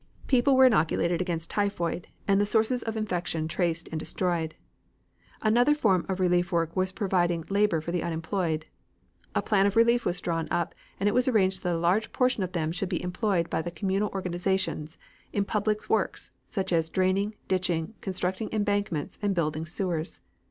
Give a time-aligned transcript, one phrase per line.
[0.25, 4.55] People were inoculated against typhoid, and the sources of infection traced and destroyed.
[5.43, 8.65] Another form of relief work was providing labor for the unemployed.
[9.35, 12.41] A plan of relief was drawn up and it was arranged that a large portion
[12.41, 14.97] of them should be employed by the communal organizations,
[15.33, 20.21] in public works, such as draining, ditching, constructing embankments and building sewers.